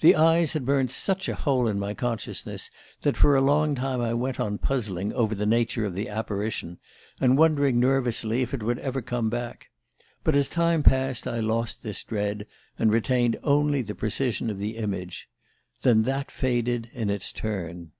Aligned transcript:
"The 0.00 0.16
eyes 0.16 0.54
had 0.54 0.66
burned 0.66 0.90
such 0.90 1.28
a 1.28 1.36
hole 1.36 1.68
in 1.68 1.78
my 1.78 1.94
consciousness 1.94 2.68
that 3.02 3.16
for 3.16 3.36
a 3.36 3.40
long 3.40 3.76
time 3.76 4.00
I 4.00 4.12
went 4.12 4.40
on 4.40 4.58
puzzling 4.58 5.12
over 5.12 5.36
the 5.36 5.46
nature 5.46 5.84
of 5.84 5.94
the 5.94 6.08
apparition, 6.08 6.80
and 7.20 7.38
wondering 7.38 7.78
nervously 7.78 8.42
if 8.42 8.52
it 8.52 8.64
would 8.64 8.80
ever 8.80 9.00
come 9.00 9.30
back. 9.30 9.68
But 10.24 10.34
as 10.34 10.48
time 10.48 10.82
passed 10.82 11.28
I 11.28 11.38
lost 11.38 11.84
this 11.84 12.02
dread, 12.02 12.48
and 12.76 12.90
retained 12.90 13.38
only 13.44 13.82
the 13.82 13.94
precision 13.94 14.50
of 14.50 14.58
the 14.58 14.78
image. 14.78 15.28
Then 15.82 16.02
that 16.02 16.32
faded 16.32 16.90
in 16.92 17.08
its 17.08 17.30
turn. 17.30 17.92